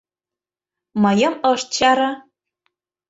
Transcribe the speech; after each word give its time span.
Мыйым 1.01 1.33
ышт 1.51 1.67
чаре. 1.75 2.09